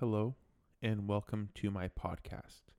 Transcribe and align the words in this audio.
Hello, 0.00 0.36
and 0.80 1.08
welcome 1.08 1.48
to 1.56 1.72
my 1.72 1.88
podcast. 1.88 2.70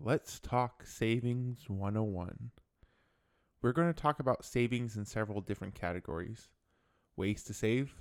Let's 0.00 0.40
talk 0.40 0.84
Savings 0.84 1.60
101. 1.68 2.50
We're 3.62 3.70
going 3.70 3.94
to 3.94 4.02
talk 4.02 4.18
about 4.18 4.44
savings 4.44 4.96
in 4.96 5.04
several 5.04 5.40
different 5.40 5.76
categories 5.76 6.48
ways 7.14 7.44
to 7.44 7.54
save, 7.54 7.94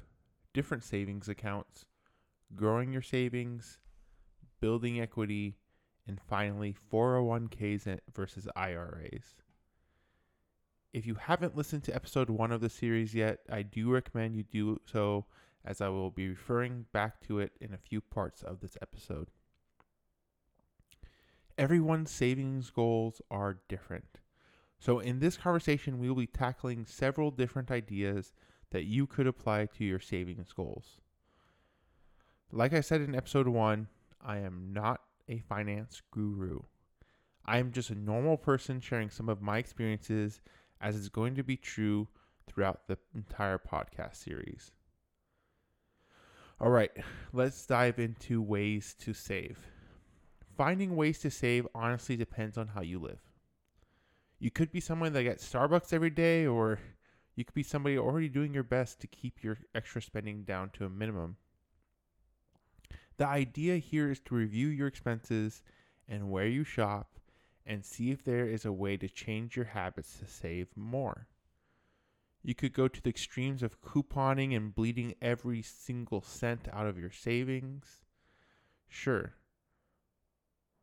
different 0.56 0.84
savings 0.84 1.30
accounts, 1.30 1.86
growing 2.56 2.92
your 2.92 3.04
savings, 3.04 3.78
building 4.60 5.00
equity, 5.00 5.60
and 6.08 6.20
finally 6.20 6.76
401ks 6.92 8.00
versus 8.12 8.48
IRAs. 8.56 9.36
If 10.94 11.06
you 11.06 11.14
haven't 11.14 11.56
listened 11.56 11.84
to 11.84 11.96
episode 11.96 12.32
one 12.32 12.52
of 12.52 12.62
the 12.62 12.72
series 12.72 13.14
yet, 13.14 13.42
I 13.52 13.62
do 13.62 13.92
recommend 13.92 14.36
you 14.36 14.42
do 14.42 14.82
so 14.92 15.28
as 15.68 15.82
I 15.82 15.90
will 15.90 16.10
be 16.10 16.30
referring 16.30 16.86
back 16.94 17.20
to 17.28 17.40
it 17.40 17.52
in 17.60 17.74
a 17.74 17.78
few 17.78 18.00
parts 18.00 18.42
of 18.42 18.62
this 18.62 18.78
episode. 18.82 19.28
Everyone's 21.58 22.10
savings 22.10 22.70
goals 22.70 23.22
are 23.30 23.60
different. 23.68 24.22
So, 24.80 25.00
in 25.00 25.20
this 25.20 25.36
conversation, 25.36 26.00
we 26.00 26.08
will 26.08 26.16
be 26.16 26.28
tackling 26.28 26.86
several 26.86 27.32
different 27.32 27.70
ideas 27.70 28.32
that 28.70 28.86
you 28.86 29.08
could 29.08 29.28
apply 29.28 29.66
to 29.66 29.84
your 29.84 30.00
savings 30.00 30.54
goals. 30.54 31.00
Like 32.52 32.74
I 32.74 32.82
said 32.82 33.02
in 33.02 33.14
episode 33.14 33.48
one, 33.48 33.88
I 34.22 34.38
am 34.38 34.72
not 34.72 35.02
a 35.28 35.40
finance 35.40 36.02
guru. 36.12 36.62
I 37.46 37.58
am 37.58 37.72
just 37.72 37.90
a 37.90 37.96
normal 37.96 38.38
person 38.38 38.80
sharing 38.80 39.10
some 39.10 39.28
of 39.28 39.42
my 39.42 39.58
experiences, 39.58 40.42
as 40.80 40.96
is 40.96 41.10
going 41.10 41.36
to 41.36 41.44
be 41.44 41.58
true 41.58 42.08
throughout 42.46 42.88
the 42.88 42.98
entire 43.16 43.58
podcast 43.58 44.16
series. 44.16 44.72
All 46.60 46.72
right, 46.72 46.92
let's 47.34 47.68
dive 47.68 48.00
into 48.00 48.42
ways 48.42 48.96
to 49.02 49.14
save. 49.14 49.60
Finding 50.58 50.96
ways 50.96 51.20
to 51.20 51.30
save 51.30 51.68
honestly 51.76 52.16
depends 52.16 52.58
on 52.58 52.70
how 52.70 52.82
you 52.82 52.98
live. 52.98 53.20
You 54.40 54.50
could 54.50 54.72
be 54.72 54.80
someone 54.80 55.14
that 55.14 55.22
gets 55.22 55.48
Starbucks 55.48 55.94
every 55.94 56.10
day, 56.10 56.48
or 56.48 56.80
you 57.36 57.46
could 57.46 57.54
be 57.54 57.62
somebody 57.62 57.96
already 57.96 58.28
doing 58.28 58.56
your 58.56 58.64
best 58.64 59.00
to 59.02 59.08
keep 59.08 59.44
your 59.44 59.60
extra 59.76 60.02
spending 60.02 60.44
down 60.46 60.72
to 60.72 60.86
a 60.86 60.90
minimum. 60.90 61.38
The 63.18 63.28
idea 63.28 63.78
here 63.78 64.10
is 64.10 64.20
to 64.22 64.34
review 64.34 64.68
your 64.68 64.88
expenses 64.88 65.62
and 66.08 66.32
where 66.32 66.48
you 66.48 66.64
shop 66.64 67.20
and 67.68 67.86
see 67.86 68.10
if 68.10 68.24
there 68.24 68.48
is 68.48 68.66
a 68.66 68.72
way 68.72 68.98
to 68.98 69.08
change 69.08 69.56
your 69.56 69.66
habits 69.66 70.18
to 70.18 70.26
save 70.26 70.76
more. 70.76 71.28
You 72.48 72.56
could 72.56 72.72
go 72.72 72.88
to 72.88 73.02
the 73.02 73.10
extremes 73.10 73.62
of 73.62 73.82
couponing 73.82 74.56
and 74.56 74.74
bleeding 74.74 75.16
every 75.22 75.62
single 75.62 76.22
cent 76.22 76.70
out 76.72 76.88
of 76.88 76.98
your 76.98 77.12
savings. 77.12 78.06
Sure. 78.88 79.34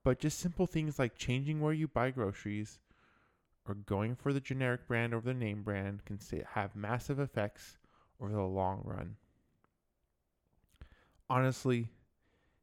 But 0.05 0.19
just 0.19 0.39
simple 0.39 0.67
things 0.67 0.99
like 0.99 1.17
changing 1.17 1.63
where 1.63 1.73
you 1.73 1.89
buy 1.89 2.11
groceries 2.11 2.81
or 3.67 3.77
going 3.77 4.15
for 4.15 4.35
the 4.35 4.43
generic 4.43 4.87
brand 4.87 5.15
over 5.15 5.25
the 5.25 5.33
name 5.33 5.63
brand 5.63 6.05
can 6.05 6.19
have 6.53 6.77
massive 6.77 7.19
effects 7.19 7.79
over 8.21 8.31
the 8.31 8.43
long 8.43 8.83
run. 8.85 9.17
Honestly, 11.31 11.89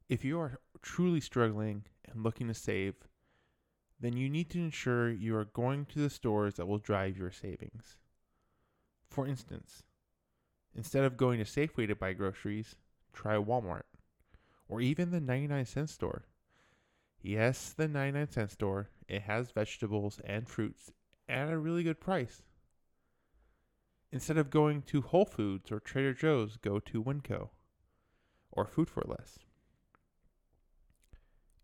if 0.10 0.24
you 0.24 0.40
are 0.40 0.60
truly 0.84 1.22
struggling 1.22 1.86
and 2.06 2.22
looking 2.22 2.48
to 2.50 2.54
save, 2.54 2.94
then 4.00 4.16
you 4.16 4.30
need 4.30 4.52
to 4.52 4.60
ensure 4.60 5.10
you 5.10 5.36
are 5.36 5.46
going 5.46 5.88
to 5.88 5.98
the 5.98 6.10
stores 6.12 6.54
that 6.54 6.68
will 6.68 6.78
drive 6.78 7.18
your 7.18 7.32
savings. 7.32 7.98
For 9.12 9.28
instance, 9.28 9.84
instead 10.74 11.04
of 11.04 11.18
going 11.18 11.38
to 11.38 11.46
Safeway 11.46 11.86
to 11.88 11.96
buy 11.96 12.14
groceries, 12.14 12.78
try 13.12 13.36
Walmart 13.36 13.84
or 14.70 14.80
even 14.80 15.12
the 15.12 15.20
99 15.20 15.66
cent 15.66 15.90
store. 15.90 16.24
Yes, 17.22 17.74
the 17.74 17.90
99 17.90 18.32
cent 18.32 18.52
store, 18.52 18.90
it 19.10 19.24
has 19.24 19.52
vegetables 19.52 20.22
and 20.24 20.48
fruits 20.48 20.94
at 21.28 21.52
a 21.52 21.58
really 21.58 21.84
good 21.84 22.00
price. 22.00 22.42
Instead 24.14 24.38
of 24.38 24.50
going 24.50 24.82
to 24.84 25.02
Whole 25.02 25.26
Foods 25.26 25.74
or 25.74 25.82
Trader 25.82 26.14
Joe's, 26.14 26.56
go 26.56 26.80
to 26.80 27.04
Winco 27.04 27.50
or 28.50 28.66
Food 28.66 28.90
for 28.90 29.04
Less. 29.06 29.40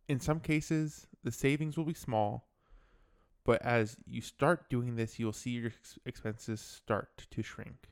In 0.09 0.19
some 0.19 0.41
cases, 0.41 1.07
the 1.23 1.31
savings 1.31 1.77
will 1.77 1.85
be 1.85 1.93
small, 1.93 2.47
but 3.47 3.62
as 3.62 3.96
you 4.06 4.19
start 4.19 4.69
doing 4.69 4.97
this, 4.97 5.18
you'll 5.18 5.31
see 5.31 5.52
your 5.52 5.72
expenses 6.06 6.59
start 6.59 7.25
to 7.31 7.41
shrink. 7.41 7.88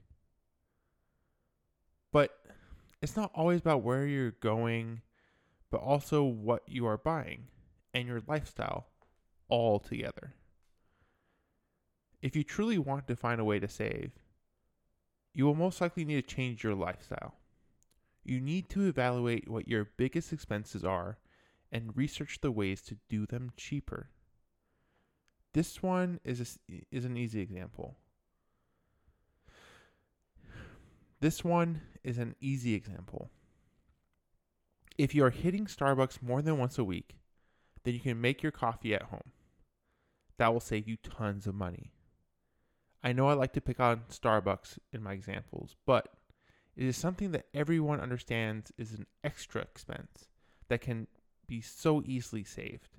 But 2.11 2.37
it's 3.01 3.15
not 3.15 3.31
always 3.33 3.61
about 3.61 3.81
where 3.81 4.05
you're 4.05 4.31
going, 4.31 5.01
but 5.71 5.79
also 5.79 6.23
what 6.23 6.63
you 6.67 6.85
are 6.85 6.97
buying 6.97 7.47
and 7.93 8.05
your 8.05 8.21
lifestyle 8.27 8.87
all 9.47 9.79
together. 9.79 10.33
If 12.21 12.35
you 12.35 12.43
truly 12.43 12.77
want 12.77 13.07
to 13.07 13.15
find 13.15 13.39
a 13.39 13.45
way 13.45 13.59
to 13.59 13.69
save, 13.69 14.11
you 15.33 15.45
will 15.45 15.55
most 15.55 15.79
likely 15.79 16.03
need 16.03 16.27
to 16.27 16.35
change 16.35 16.65
your 16.65 16.75
lifestyle. 16.75 17.35
You 18.25 18.41
need 18.41 18.67
to 18.71 18.87
evaluate 18.87 19.49
what 19.49 19.69
your 19.69 19.85
biggest 19.95 20.33
expenses 20.33 20.83
are 20.83 21.17
and 21.71 21.95
research 21.95 22.39
the 22.41 22.51
ways 22.51 22.81
to 22.81 22.97
do 23.07 23.25
them 23.25 23.53
cheaper. 23.55 24.09
This 25.55 25.81
one 25.81 26.19
is 26.25 26.41
a, 26.41 26.83
is 26.91 27.05
an 27.05 27.15
easy 27.15 27.39
example. 27.39 27.95
This 31.21 31.45
one 31.45 31.79
is 32.03 32.17
an 32.17 32.35
easy 32.41 32.73
example. 32.73 33.29
If 34.97 35.15
you 35.15 35.23
are 35.23 35.29
hitting 35.29 35.65
Starbucks 35.65 36.21
more 36.21 36.41
than 36.41 36.57
once 36.57 36.77
a 36.77 36.83
week, 36.83 37.15
then 37.85 37.93
you 37.93 38.01
can 38.01 38.19
make 38.19 38.43
your 38.43 38.51
coffee 38.51 38.93
at 38.93 39.03
home. 39.03 39.31
That 40.37 40.51
will 40.51 40.59
save 40.59 40.89
you 40.89 40.97
tons 40.97 41.47
of 41.47 41.55
money. 41.55 41.93
I 43.01 43.13
know 43.13 43.29
I 43.29 43.33
like 43.33 43.53
to 43.53 43.61
pick 43.61 43.79
on 43.79 44.01
Starbucks 44.09 44.77
in 44.91 45.01
my 45.01 45.13
examples, 45.13 45.77
but 45.85 46.09
it 46.75 46.83
is 46.83 46.97
something 46.97 47.31
that 47.31 47.45
everyone 47.53 48.01
understands 48.01 48.73
is 48.77 48.91
an 48.91 49.05
extra 49.23 49.61
expense 49.61 50.27
that 50.67 50.81
can 50.81 51.07
be 51.47 51.61
so 51.61 52.03
easily 52.05 52.43
saved. 52.43 52.89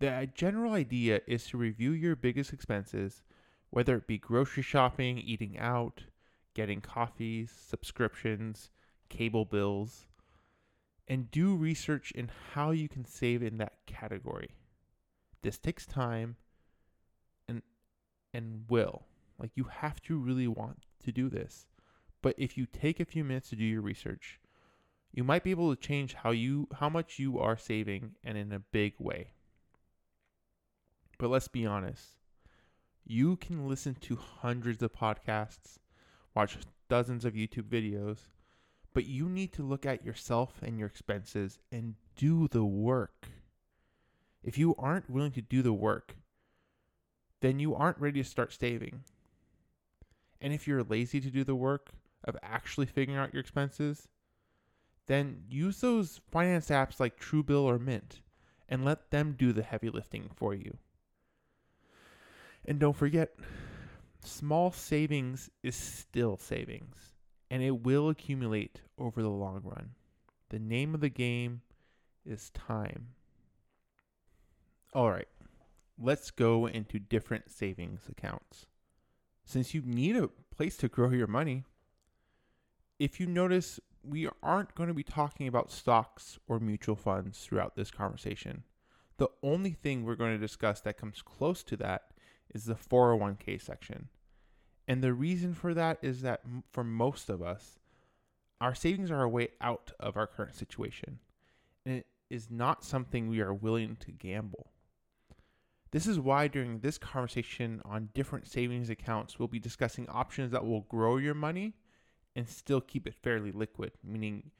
The 0.00 0.30
general 0.32 0.74
idea 0.74 1.22
is 1.26 1.46
to 1.48 1.58
review 1.58 1.90
your 1.90 2.14
biggest 2.14 2.52
expenses, 2.52 3.22
whether 3.70 3.96
it 3.96 4.06
be 4.06 4.16
grocery 4.18 4.62
shopping, 4.62 5.18
eating 5.18 5.58
out, 5.58 6.04
getting 6.54 6.80
coffees, 6.80 7.50
subscriptions, 7.50 8.70
cable 9.08 9.44
bills, 9.44 10.06
and 11.08 11.30
do 11.30 11.56
research 11.56 12.12
in 12.12 12.30
how 12.52 12.70
you 12.70 12.88
can 12.88 13.04
save 13.04 13.42
in 13.42 13.58
that 13.58 13.86
category. 13.86 14.50
This 15.42 15.58
takes 15.58 15.86
time 15.86 16.36
and 17.48 17.62
and 18.32 18.64
will. 18.68 19.06
Like 19.38 19.50
you 19.54 19.64
have 19.64 20.00
to 20.02 20.18
really 20.18 20.48
want 20.48 20.84
to 21.04 21.12
do 21.12 21.28
this. 21.28 21.66
But 22.22 22.34
if 22.38 22.56
you 22.56 22.66
take 22.66 23.00
a 23.00 23.04
few 23.04 23.24
minutes 23.24 23.50
to 23.50 23.56
do 23.56 23.64
your 23.64 23.80
research, 23.80 24.40
you 25.12 25.24
might 25.24 25.44
be 25.44 25.50
able 25.50 25.74
to 25.74 25.80
change 25.80 26.14
how 26.14 26.30
you 26.30 26.68
how 26.74 26.88
much 26.88 27.18
you 27.18 27.38
are 27.38 27.56
saving 27.56 28.12
and 28.22 28.38
in 28.38 28.52
a 28.52 28.58
big 28.60 28.94
way. 28.98 29.32
But 31.18 31.30
let's 31.30 31.48
be 31.48 31.66
honest. 31.66 32.14
You 33.04 33.36
can 33.36 33.68
listen 33.68 33.96
to 34.02 34.16
hundreds 34.16 34.82
of 34.82 34.92
podcasts, 34.92 35.78
watch 36.34 36.58
dozens 36.88 37.24
of 37.24 37.34
YouTube 37.34 37.68
videos, 37.68 38.18
but 38.94 39.06
you 39.06 39.28
need 39.28 39.52
to 39.54 39.62
look 39.62 39.86
at 39.86 40.04
yourself 40.04 40.60
and 40.62 40.78
your 40.78 40.86
expenses 40.86 41.58
and 41.72 41.94
do 42.16 42.48
the 42.48 42.64
work. 42.64 43.28
If 44.42 44.58
you 44.58 44.74
aren't 44.78 45.10
willing 45.10 45.32
to 45.32 45.42
do 45.42 45.62
the 45.62 45.72
work, 45.72 46.16
then 47.40 47.58
you 47.58 47.74
aren't 47.74 47.98
ready 47.98 48.22
to 48.22 48.28
start 48.28 48.52
saving. 48.52 49.04
And 50.40 50.52
if 50.52 50.68
you're 50.68 50.82
lazy 50.82 51.20
to 51.20 51.30
do 51.30 51.44
the 51.44 51.54
work 51.54 51.90
of 52.24 52.36
actually 52.42 52.86
figuring 52.86 53.18
out 53.18 53.32
your 53.32 53.40
expenses, 53.40 54.08
then 55.06 55.42
use 55.48 55.80
those 55.80 56.20
finance 56.30 56.68
apps 56.68 57.00
like 57.00 57.18
Truebill 57.18 57.62
or 57.62 57.78
Mint 57.78 58.20
and 58.68 58.84
let 58.84 59.10
them 59.10 59.34
do 59.38 59.52
the 59.52 59.62
heavy 59.62 59.88
lifting 59.88 60.30
for 60.34 60.54
you. 60.54 60.76
And 62.68 62.78
don't 62.78 62.94
forget, 62.94 63.34
small 64.22 64.70
savings 64.70 65.48
is 65.62 65.74
still 65.74 66.36
savings, 66.36 67.14
and 67.50 67.62
it 67.62 67.82
will 67.82 68.10
accumulate 68.10 68.82
over 68.98 69.22
the 69.22 69.30
long 69.30 69.62
run. 69.64 69.92
The 70.50 70.58
name 70.58 70.94
of 70.94 71.00
the 71.00 71.08
game 71.08 71.62
is 72.26 72.50
time. 72.50 73.14
All 74.92 75.10
right, 75.10 75.28
let's 75.98 76.30
go 76.30 76.66
into 76.66 76.98
different 76.98 77.50
savings 77.50 78.02
accounts. 78.06 78.66
Since 79.46 79.72
you 79.72 79.80
need 79.80 80.16
a 80.16 80.28
place 80.54 80.76
to 80.76 80.88
grow 80.88 81.08
your 81.08 81.26
money, 81.26 81.64
if 82.98 83.18
you 83.18 83.26
notice, 83.26 83.80
we 84.02 84.28
aren't 84.42 84.74
going 84.74 84.88
to 84.88 84.94
be 84.94 85.02
talking 85.02 85.48
about 85.48 85.70
stocks 85.70 86.38
or 86.46 86.60
mutual 86.60 86.96
funds 86.96 87.38
throughout 87.38 87.76
this 87.76 87.90
conversation. 87.90 88.64
The 89.16 89.28
only 89.42 89.72
thing 89.72 90.04
we're 90.04 90.16
going 90.16 90.32
to 90.32 90.38
discuss 90.38 90.82
that 90.82 90.98
comes 90.98 91.22
close 91.22 91.62
to 91.62 91.76
that 91.78 92.10
is 92.54 92.64
the 92.64 92.74
401k 92.74 93.60
section. 93.60 94.08
And 94.86 95.02
the 95.02 95.12
reason 95.12 95.54
for 95.54 95.74
that 95.74 95.98
is 96.02 96.22
that 96.22 96.40
for 96.70 96.82
most 96.82 97.28
of 97.28 97.42
us, 97.42 97.78
our 98.60 98.74
savings 98.74 99.10
are 99.10 99.22
a 99.22 99.28
way 99.28 99.48
out 99.60 99.92
of 100.00 100.16
our 100.16 100.26
current 100.26 100.56
situation, 100.56 101.18
and 101.84 101.96
it 101.96 102.06
is 102.30 102.50
not 102.50 102.84
something 102.84 103.28
we 103.28 103.40
are 103.40 103.54
willing 103.54 103.96
to 104.00 104.10
gamble. 104.10 104.72
This 105.90 106.06
is 106.06 106.18
why 106.18 106.48
during 106.48 106.80
this 106.80 106.98
conversation 106.98 107.80
on 107.84 108.10
different 108.14 108.46
savings 108.46 108.90
accounts, 108.90 109.38
we'll 109.38 109.48
be 109.48 109.58
discussing 109.58 110.08
options 110.08 110.52
that 110.52 110.66
will 110.66 110.82
grow 110.82 111.16
your 111.16 111.34
money 111.34 111.74
and 112.36 112.48
still 112.48 112.80
keep 112.80 113.06
it 113.06 113.14
fairly 113.14 113.52
liquid, 113.52 113.92
meaning 114.04 114.50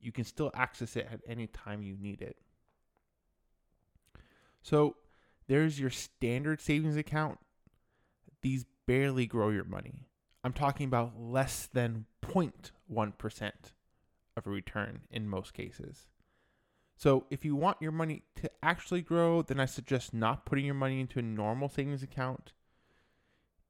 you 0.00 0.10
can 0.10 0.24
still 0.24 0.50
access 0.54 0.96
it 0.96 1.08
at 1.10 1.20
any 1.26 1.46
time 1.46 1.82
you 1.82 1.96
need 1.96 2.20
it. 2.20 2.36
So 4.62 4.96
there's 5.46 5.80
your 5.80 5.90
standard 5.90 6.60
savings 6.60 6.96
account. 6.96 7.38
These 8.42 8.66
barely 8.86 9.26
grow 9.26 9.50
your 9.50 9.64
money. 9.64 10.06
I'm 10.44 10.52
talking 10.52 10.86
about 10.86 11.20
less 11.20 11.68
than 11.72 12.06
0.1% 12.22 13.52
of 14.36 14.46
a 14.46 14.50
return 14.50 15.02
in 15.10 15.28
most 15.28 15.54
cases. 15.54 16.06
So 16.96 17.26
if 17.30 17.44
you 17.44 17.56
want 17.56 17.78
your 17.80 17.92
money 17.92 18.22
to 18.36 18.50
actually 18.62 19.02
grow, 19.02 19.42
then 19.42 19.60
I 19.60 19.66
suggest 19.66 20.14
not 20.14 20.46
putting 20.46 20.64
your 20.64 20.74
money 20.74 21.00
into 21.00 21.18
a 21.18 21.22
normal 21.22 21.68
savings 21.68 22.02
account. 22.02 22.52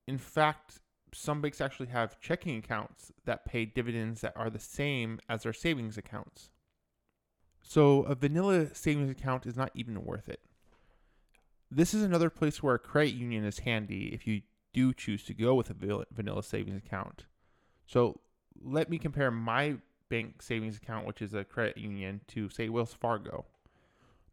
In 0.06 0.18
fact, 0.18 0.80
some 1.14 1.40
banks 1.40 1.60
actually 1.60 1.88
have 1.88 2.20
checking 2.20 2.56
accounts 2.56 3.12
that 3.24 3.44
pay 3.44 3.64
dividends 3.64 4.22
that 4.22 4.36
are 4.36 4.50
the 4.50 4.58
same 4.58 5.20
as 5.28 5.42
their 5.42 5.52
savings 5.52 5.98
accounts. 5.98 6.50
So 7.62 8.02
a 8.02 8.14
vanilla 8.14 8.74
savings 8.74 9.10
account 9.10 9.46
is 9.46 9.56
not 9.56 9.70
even 9.74 10.04
worth 10.04 10.28
it. 10.28 10.40
This 11.74 11.94
is 11.94 12.02
another 12.02 12.28
place 12.28 12.62
where 12.62 12.74
a 12.74 12.78
credit 12.78 13.14
union 13.14 13.46
is 13.46 13.60
handy 13.60 14.12
if 14.12 14.26
you 14.26 14.42
do 14.74 14.92
choose 14.92 15.24
to 15.24 15.32
go 15.32 15.54
with 15.54 15.70
a 15.70 16.04
vanilla 16.12 16.42
savings 16.42 16.76
account. 16.76 17.24
So 17.86 18.20
let 18.62 18.90
me 18.90 18.98
compare 18.98 19.30
my 19.30 19.76
bank 20.10 20.42
savings 20.42 20.76
account, 20.76 21.06
which 21.06 21.22
is 21.22 21.32
a 21.32 21.44
credit 21.44 21.78
union, 21.78 22.20
to 22.28 22.50
say 22.50 22.68
Wells 22.68 22.92
Fargo. 22.92 23.46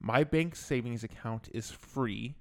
My 0.02 0.26
bank 0.26 0.54
savings 0.54 1.02
account 1.02 1.48
is 1.54 1.72
free, 1.72 2.36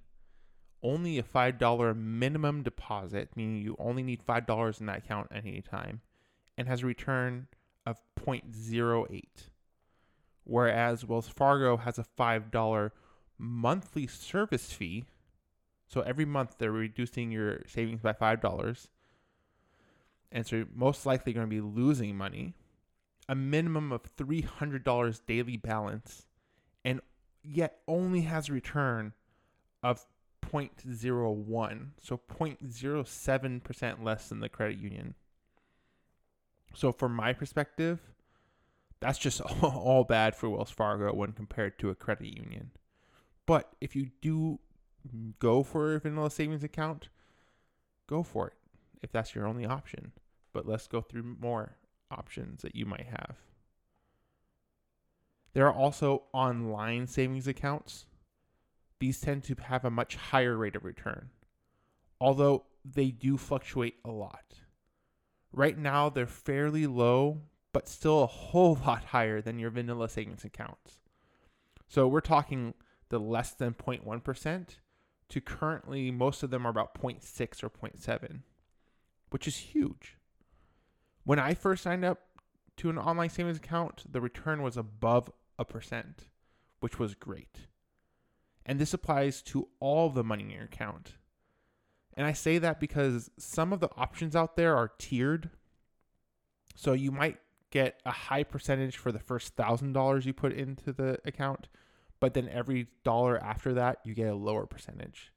only 0.82 1.16
a 1.16 1.22
$5 1.22 1.96
minimum 1.96 2.64
deposit, 2.64 3.30
meaning 3.36 3.62
you 3.62 3.76
only 3.78 4.02
need 4.02 4.26
$5 4.26 4.80
in 4.80 4.86
that 4.86 4.98
account 4.98 5.28
at 5.30 5.46
any 5.46 5.62
time, 5.62 6.00
and 6.56 6.66
has 6.66 6.82
a 6.82 6.86
return 6.86 7.46
of 7.86 8.00
0.08. 8.18 9.22
Whereas 10.42 11.04
Wells 11.04 11.28
Fargo 11.28 11.76
has 11.76 12.00
a 12.00 12.06
$5 12.18 12.90
monthly 13.38 14.06
service 14.06 14.72
fee. 14.72 15.04
So 15.86 16.02
every 16.02 16.24
month 16.24 16.56
they're 16.58 16.72
reducing 16.72 17.32
your 17.32 17.62
savings 17.66 18.00
by 18.00 18.12
$5. 18.12 18.88
And 20.30 20.46
so 20.46 20.56
you're 20.56 20.66
most 20.74 21.06
likely 21.06 21.32
going 21.32 21.46
to 21.46 21.50
be 21.50 21.60
losing 21.60 22.16
money 22.16 22.54
a 23.28 23.34
minimum 23.34 23.92
of 23.92 24.16
$300 24.16 25.20
daily 25.26 25.56
balance 25.56 26.26
and 26.84 27.00
yet 27.42 27.80
only 27.86 28.22
has 28.22 28.48
a 28.48 28.52
return 28.52 29.12
of 29.82 30.06
0.01, 30.46 31.88
so 32.00 32.20
0.07% 32.30 34.02
less 34.02 34.28
than 34.28 34.40
the 34.40 34.48
credit 34.48 34.78
union. 34.78 35.14
So, 36.74 36.92
from 36.92 37.14
my 37.14 37.32
perspective, 37.32 38.00
that's 39.00 39.18
just 39.18 39.40
all 39.62 40.04
bad 40.04 40.34
for 40.34 40.48
Wells 40.48 40.70
Fargo 40.70 41.12
when 41.12 41.32
compared 41.32 41.78
to 41.80 41.90
a 41.90 41.94
credit 41.94 42.36
union. 42.36 42.70
But 43.48 43.72
if 43.80 43.96
you 43.96 44.10
do 44.20 44.58
go 45.38 45.62
for 45.62 45.94
a 45.94 46.00
vanilla 46.00 46.30
savings 46.30 46.62
account, 46.62 47.08
go 48.06 48.22
for 48.22 48.48
it 48.48 48.52
if 49.02 49.10
that's 49.10 49.34
your 49.34 49.46
only 49.46 49.64
option. 49.64 50.12
But 50.52 50.68
let's 50.68 50.86
go 50.86 51.00
through 51.00 51.36
more 51.40 51.78
options 52.10 52.60
that 52.60 52.76
you 52.76 52.84
might 52.84 53.06
have. 53.06 53.36
There 55.54 55.66
are 55.66 55.72
also 55.72 56.24
online 56.34 57.06
savings 57.06 57.48
accounts. 57.48 58.04
These 59.00 59.22
tend 59.22 59.44
to 59.44 59.56
have 59.62 59.86
a 59.86 59.90
much 59.90 60.16
higher 60.16 60.54
rate 60.54 60.76
of 60.76 60.84
return, 60.84 61.30
although 62.20 62.66
they 62.84 63.10
do 63.10 63.38
fluctuate 63.38 63.94
a 64.04 64.10
lot. 64.10 64.60
Right 65.54 65.78
now, 65.78 66.10
they're 66.10 66.26
fairly 66.26 66.86
low, 66.86 67.40
but 67.72 67.88
still 67.88 68.22
a 68.22 68.26
whole 68.26 68.78
lot 68.86 69.04
higher 69.04 69.40
than 69.40 69.58
your 69.58 69.70
vanilla 69.70 70.10
savings 70.10 70.44
accounts. 70.44 70.98
So 71.86 72.06
we're 72.06 72.20
talking 72.20 72.74
the 73.08 73.18
less 73.18 73.52
than 73.52 73.74
0.1% 73.74 74.66
to 75.28 75.40
currently 75.40 76.10
most 76.10 76.42
of 76.42 76.50
them 76.50 76.66
are 76.66 76.70
about 76.70 76.94
0.6 77.00 77.62
or 77.62 77.70
0.7, 77.70 78.40
which 79.30 79.46
is 79.46 79.56
huge. 79.56 80.16
When 81.24 81.38
I 81.38 81.54
first 81.54 81.82
signed 81.82 82.04
up 82.04 82.20
to 82.78 82.90
an 82.90 82.98
online 82.98 83.28
savings 83.28 83.58
account, 83.58 84.10
the 84.10 84.20
return 84.20 84.62
was 84.62 84.76
above 84.76 85.30
a 85.58 85.64
percent, 85.64 86.28
which 86.80 86.98
was 86.98 87.14
great. 87.14 87.66
And 88.64 88.78
this 88.78 88.94
applies 88.94 89.42
to 89.42 89.68
all 89.80 90.10
the 90.10 90.24
money 90.24 90.44
in 90.44 90.50
your 90.50 90.64
account. 90.64 91.14
And 92.14 92.26
I 92.26 92.32
say 92.32 92.58
that 92.58 92.80
because 92.80 93.30
some 93.38 93.72
of 93.72 93.80
the 93.80 93.90
options 93.96 94.34
out 94.34 94.56
there 94.56 94.76
are 94.76 94.92
tiered. 94.98 95.50
So 96.74 96.92
you 96.92 97.12
might 97.12 97.38
get 97.70 98.00
a 98.04 98.10
high 98.10 98.42
percentage 98.42 98.96
for 98.96 99.12
the 99.12 99.18
first 99.18 99.54
thousand 99.54 99.92
dollars 99.92 100.26
you 100.26 100.32
put 100.32 100.52
into 100.52 100.92
the 100.92 101.18
account, 101.24 101.68
but 102.20 102.34
then 102.34 102.48
every 102.48 102.88
dollar 103.04 103.38
after 103.42 103.74
that, 103.74 103.98
you 104.04 104.14
get 104.14 104.28
a 104.28 104.34
lower 104.34 104.66
percentage. 104.66 105.32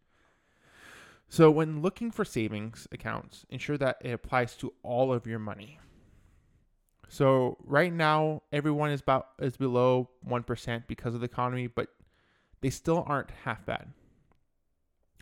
So, 1.30 1.50
when 1.50 1.82
looking 1.82 2.12
for 2.12 2.26
savings 2.26 2.88
accounts, 2.92 3.46
ensure 3.50 3.78
that 3.78 3.98
it 4.02 4.12
applies 4.12 4.56
to 4.58 4.74
all 4.84 5.14
of 5.14 5.26
your 5.26 5.40
money. 5.40 5.80
So, 7.08 7.58
right 7.64 7.92
now, 7.92 8.44
everyone 8.52 8.92
is 8.92 9.02
about 9.02 9.28
is 9.40 9.58
below 9.58 10.10
one 10.24 10.44
percent 10.44 10.88
because 10.88 11.14
of 11.14 11.22
the 11.22 11.26
economy, 11.26 11.68
but 11.68 11.90
they 12.62 12.70
still 12.70 13.04
aren't 13.08 13.32
half 13.46 13.66
bad. 13.66 13.94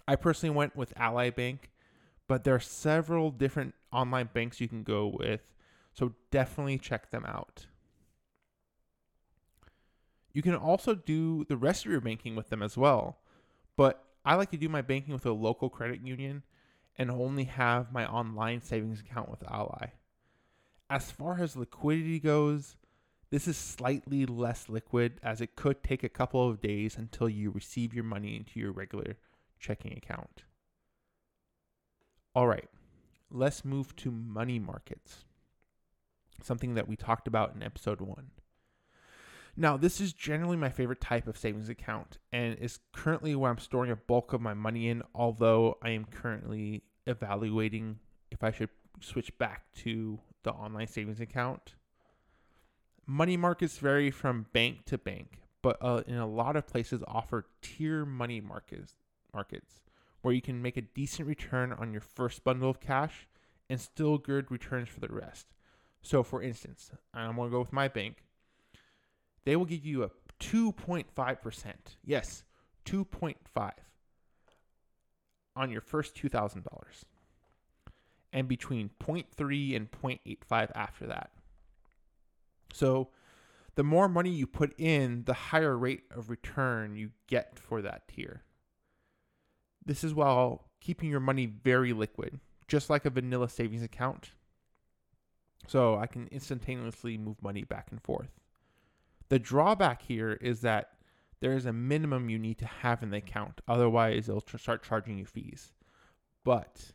I 0.08 0.16
personally 0.16 0.56
went 0.56 0.76
with 0.76 0.94
Ally 0.98 1.30
Bank, 1.30 1.70
but 2.28 2.44
there 2.44 2.56
are 2.56 2.60
several 2.60 3.30
different 3.30 3.76
online 3.92 4.30
banks 4.34 4.60
you 4.60 4.68
can 4.68 4.84
go 4.84 5.08
with, 5.08 5.42
so 5.94 6.14
definitely 6.32 6.80
check 6.80 7.12
them 7.12 7.26
out. 7.26 7.68
You 10.34 10.42
can 10.42 10.56
also 10.56 10.96
do 10.96 11.46
the 11.46 11.58
rest 11.58 11.86
of 11.86 11.92
your 11.92 12.02
banking 12.02 12.36
with 12.36 12.50
them 12.50 12.62
as 12.62 12.78
well, 12.78 13.18
but 13.76 14.04
I 14.24 14.36
like 14.36 14.52
to 14.52 14.58
do 14.58 14.70
my 14.70 14.82
banking 14.82 15.14
with 15.14 15.26
a 15.26 15.32
local 15.32 15.70
credit 15.70 16.02
union 16.02 16.44
and 16.98 17.10
only 17.10 17.46
have 17.46 17.92
my 17.92 18.06
online 18.06 18.62
savings 18.62 19.00
account 19.00 19.30
with 19.30 19.44
Ally. 19.50 19.88
As 20.90 21.12
far 21.12 21.40
as 21.40 21.56
liquidity 21.56 22.20
goes, 22.20 22.76
this 23.32 23.48
is 23.48 23.58
slightly 23.58 24.26
less 24.26 24.70
liquid 24.70 25.20
as 25.24 25.40
it 25.40 25.56
could 25.56 25.84
take 25.84 26.04
a 26.04 26.10
couple 26.10 26.48
of 26.48 26.62
days 26.62 26.98
until 26.98 27.30
you 27.30 27.52
receive 27.52 27.94
your 27.94 28.04
money 28.04 28.36
into 28.36 28.60
your 28.60 28.72
regular 28.72 29.18
checking 29.60 29.94
account. 29.94 30.44
All 32.36 32.48
right, 32.48 32.70
let's 33.32 33.64
move 33.64 33.96
to 33.98 34.12
money 34.12 34.60
markets, 34.60 35.26
something 36.42 36.76
that 36.76 36.88
we 36.88 36.96
talked 36.96 37.28
about 37.28 37.56
in 37.56 37.64
episode 37.64 38.02
one. 38.02 38.32
Now, 39.60 39.76
this 39.76 40.00
is 40.00 40.14
generally 40.14 40.56
my 40.56 40.70
favorite 40.70 41.02
type 41.02 41.28
of 41.28 41.38
savings 41.38 41.68
account 41.68 42.18
and 42.32 42.58
is 42.60 42.80
currently 42.94 43.36
where 43.36 43.52
I'm 43.52 43.58
storing 43.58 43.92
a 43.92 43.98
bulk 43.98 44.32
of 44.32 44.40
my 44.40 44.54
money 44.54 44.88
in, 44.88 45.04
although 45.14 45.78
I 45.82 45.90
am 45.90 46.06
currently 46.06 46.84
evaluating 47.06 48.00
if 48.32 48.42
I 48.42 48.52
should 48.52 48.70
switch 49.02 49.38
back 49.38 49.64
to 49.80 50.18
the 50.44 50.52
online 50.52 50.88
savings 50.88 51.20
account. 51.20 51.76
Money 53.06 53.36
markets 53.36 53.80
vary 53.80 54.12
from 54.12 54.46
bank 54.54 54.86
to 54.86 54.98
bank, 54.98 55.42
but 55.62 55.76
uh, 55.82 56.04
in 56.08 56.16
a 56.16 56.26
lot 56.26 56.56
of 56.56 56.66
places 56.66 57.04
offer 57.06 57.46
tier 57.62 58.06
money 58.06 58.40
markets 58.40 58.94
markets 59.34 59.82
where 60.22 60.34
you 60.34 60.42
can 60.42 60.62
make 60.62 60.78
a 60.78 60.82
decent 60.82 61.28
return 61.28 61.74
on 61.74 61.92
your 61.92 62.02
first 62.02 62.46
bundle 62.46 62.70
of 62.70 62.80
cash 62.80 63.28
and 63.70 63.82
still 63.82 64.18
good 64.18 64.50
returns 64.50 64.88
for 64.88 65.02
the 65.02 65.10
rest. 65.10 65.48
So, 66.02 66.24
for 66.24 66.42
instance, 66.42 66.92
I'm 67.14 67.36
going 67.36 67.50
to 67.50 67.52
go 67.52 67.60
with 67.60 67.74
my 67.74 67.90
bank 67.90 68.24
they 69.50 69.56
will 69.56 69.66
give 69.66 69.84
you 69.84 70.04
a 70.04 70.12
2.5%. 70.40 71.74
Yes, 72.06 72.44
2.5 72.86 73.72
on 75.56 75.72
your 75.72 75.82
first 75.82 76.14
$2,000 76.14 76.62
and 78.32 78.48
between 78.48 78.92
0.3 79.04 79.76
and 79.76 79.90
0.85 79.90 80.70
after 80.76 81.08
that. 81.08 81.32
So 82.74 83.10
the 83.74 83.82
more 83.84 84.08
money 84.08 84.30
you 84.30 84.46
put 84.46 84.80
in, 84.80 85.24
the 85.24 85.34
higher 85.34 85.76
rate 85.76 86.04
of 86.12 86.30
return 86.30 86.96
you 86.96 87.10
get 87.26 87.58
for 87.58 87.82
that 87.82 88.08
tier. 88.08 88.44
This 89.84 90.04
is 90.04 90.14
while 90.14 90.68
keeping 90.80 91.10
your 91.10 91.22
money 91.22 91.48
very 91.48 91.92
liquid, 91.92 92.40
just 92.68 92.88
like 92.88 93.04
a 93.04 93.10
vanilla 93.10 93.50
savings 93.50 93.82
account. 93.82 94.30
So 95.66 95.98
I 95.98 96.06
can 96.06 96.28
instantaneously 96.28 97.18
move 97.18 97.42
money 97.42 97.64
back 97.64 97.88
and 97.90 98.00
forth. 98.04 98.30
The 99.30 99.40
drawback 99.40 100.02
here 100.02 100.34
is 100.42 100.62
that 100.62 100.94
there 101.40 101.54
is 101.54 101.66
a 101.66 101.74
minimum 101.74 102.30
you 102.30 102.40
need 102.40 102.58
to 102.60 102.66
have 102.66 103.02
in 103.02 103.12
the 103.12 103.18
account. 103.18 103.62
Otherwise, 103.68 104.26
they'll 104.26 104.42
tr- 104.42 104.58
start 104.58 104.84
charging 104.84 105.18
you 105.18 105.26
fees. 105.26 105.72
But 106.44 106.94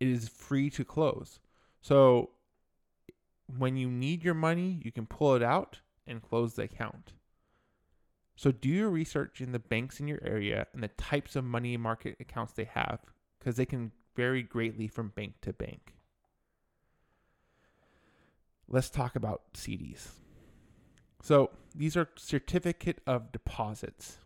it 0.00 0.08
is 0.08 0.28
free 0.28 0.70
to 0.70 0.84
close. 0.84 1.40
So 1.80 2.30
when 3.58 3.76
you 3.76 3.90
need 3.90 4.24
your 4.24 4.34
money, 4.34 4.80
you 4.82 4.92
can 4.92 5.06
pull 5.06 5.34
it 5.34 5.42
out 5.42 5.80
and 6.06 6.22
close 6.22 6.54
the 6.54 6.62
account. 6.62 7.12
So 8.36 8.52
do 8.52 8.68
your 8.68 8.90
research 8.90 9.40
in 9.40 9.52
the 9.52 9.58
banks 9.58 9.98
in 9.98 10.08
your 10.08 10.20
area 10.22 10.66
and 10.72 10.82
the 10.82 10.88
types 10.88 11.36
of 11.36 11.44
money 11.44 11.76
market 11.76 12.16
accounts 12.20 12.52
they 12.52 12.64
have 12.64 13.00
because 13.38 13.56
they 13.56 13.66
can 13.66 13.92
vary 14.14 14.42
greatly 14.42 14.88
from 14.88 15.08
bank 15.08 15.34
to 15.42 15.52
bank. 15.52 15.94
Let's 18.68 18.90
talk 18.90 19.16
about 19.16 19.42
CDs. 19.54 20.08
So 21.26 21.50
these 21.74 21.96
are 21.96 22.08
certificate 22.14 23.00
of 23.04 23.32
deposits. 23.32 24.18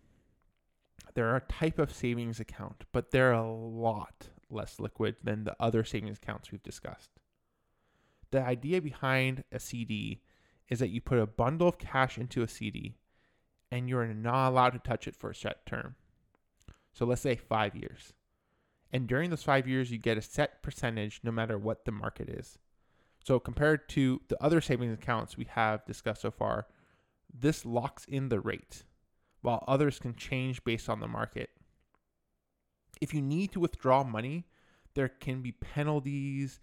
They're 1.14 1.34
a 1.34 1.40
type 1.40 1.78
of 1.78 1.94
savings 1.94 2.40
account, 2.40 2.84
but 2.92 3.10
they're 3.10 3.32
a 3.32 3.50
lot 3.50 4.28
less 4.50 4.78
liquid 4.78 5.16
than 5.24 5.44
the 5.44 5.56
other 5.58 5.82
savings 5.82 6.18
accounts 6.18 6.52
we've 6.52 6.62
discussed. 6.62 7.08
The 8.32 8.42
idea 8.42 8.82
behind 8.82 9.44
a 9.50 9.58
CD 9.58 10.20
is 10.68 10.80
that 10.80 10.90
you 10.90 11.00
put 11.00 11.18
a 11.18 11.26
bundle 11.26 11.68
of 11.68 11.78
cash 11.78 12.18
into 12.18 12.42
a 12.42 12.48
CD 12.48 12.98
and 13.72 13.88
you're 13.88 14.06
not 14.08 14.50
allowed 14.50 14.74
to 14.74 14.78
touch 14.78 15.08
it 15.08 15.16
for 15.16 15.30
a 15.30 15.34
set 15.34 15.64
term. 15.64 15.94
So 16.92 17.06
let's 17.06 17.22
say 17.22 17.34
five 17.34 17.74
years. 17.74 18.12
And 18.92 19.06
during 19.06 19.30
those 19.30 19.42
five 19.42 19.66
years, 19.66 19.90
you 19.90 19.96
get 19.96 20.18
a 20.18 20.22
set 20.22 20.62
percentage 20.62 21.20
no 21.24 21.32
matter 21.32 21.56
what 21.56 21.86
the 21.86 21.92
market 21.92 22.28
is. 22.28 22.58
So 23.24 23.40
compared 23.40 23.88
to 23.90 24.20
the 24.28 24.36
other 24.44 24.60
savings 24.60 24.92
accounts 24.92 25.38
we 25.38 25.46
have 25.46 25.86
discussed 25.86 26.20
so 26.20 26.30
far, 26.30 26.66
this 27.32 27.64
locks 27.64 28.04
in 28.06 28.28
the 28.28 28.40
rate, 28.40 28.84
while 29.42 29.64
others 29.66 29.98
can 29.98 30.14
change 30.14 30.64
based 30.64 30.88
on 30.88 31.00
the 31.00 31.08
market. 31.08 31.50
If 33.00 33.14
you 33.14 33.22
need 33.22 33.52
to 33.52 33.60
withdraw 33.60 34.04
money, 34.04 34.46
there 34.94 35.08
can 35.08 35.40
be 35.42 35.52
penalties 35.52 36.60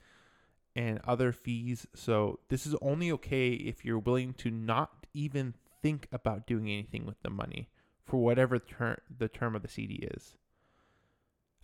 and 0.76 1.00
other 1.06 1.32
fees. 1.32 1.88
So 1.96 2.40
this 2.50 2.68
is 2.68 2.76
only 2.82 3.12
okay 3.14 3.50
if 3.50 3.84
you're 3.84 4.00
willing 4.00 4.34
to 4.36 4.52
not 4.52 5.08
even 5.14 5.56
think 5.82 6.08
about 6.12 6.46
doing 6.46 6.70
anything 6.70 7.06
with 7.06 7.22
the 7.24 7.30
money 7.30 7.70
for 8.06 8.18
whatever 8.18 8.60
ter- 8.60 9.02
the 9.16 9.28
term 9.28 9.56
of 9.56 9.62
the 9.62 9.68
CD 9.68 9.96
is. 9.96 10.36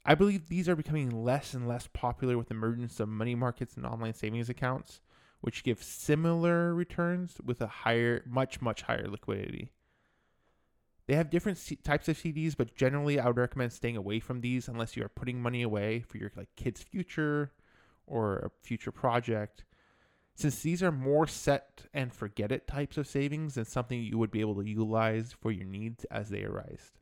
I 0.06 0.16
believe 0.16 0.50
these 0.50 0.68
are 0.68 0.76
becoming 0.76 1.24
less 1.24 1.54
and 1.54 1.68
less 1.68 1.88
popular 1.94 2.38
with 2.38 2.50
the 2.50 2.56
emergence 2.56 3.00
of 3.00 3.08
money 3.08 3.36
markets 3.36 3.78
and 3.78 3.86
online 3.86 4.14
savings 4.14 4.50
accounts, 4.50 5.00
which 5.44 5.66
give 5.66 5.84
similar 5.84 6.74
returns 6.74 7.36
with 7.44 7.60
a 7.60 7.68
higher, 7.68 8.24
much, 8.26 8.62
much 8.62 8.84
higher 8.84 9.10
liquidity. 9.10 9.74
They 11.06 11.16
have 11.16 11.30
different 11.30 11.58
C- 11.58 11.76
types 11.76 12.08
of 12.08 12.18
CDs, 12.18 12.56
but 12.56 12.78
generally 12.78 13.20
I 13.20 13.28
would 13.28 13.36
recommend 13.36 13.74
staying 13.74 13.98
away 13.98 14.22
from 14.22 14.40
these 14.40 14.70
unless 14.70 14.96
you 14.96 15.04
are 15.04 15.10
putting 15.10 15.42
money 15.42 15.62
away 15.62 16.00
for 16.00 16.18
your 16.18 16.32
like 16.38 16.48
kid's 16.56 16.82
future 16.82 17.52
or 18.08 18.38
a 18.38 18.66
future 18.66 18.94
project. 18.94 19.66
Since 20.34 20.62
these 20.62 20.82
are 20.82 20.94
more 20.94 21.28
set 21.28 21.88
and 21.94 22.14
forget 22.14 22.54
it 22.54 22.66
types 22.66 22.98
of 22.98 23.06
savings 23.06 23.56
than 23.56 23.66
something 23.66 24.02
you 24.02 24.18
would 24.18 24.32
be 24.32 24.40
able 24.40 24.56
to 24.56 24.70
utilize 24.70 25.34
for 25.34 25.52
your 25.52 25.66
needs 25.66 26.06
as 26.06 26.30
they 26.30 26.46
arise. 26.46 26.94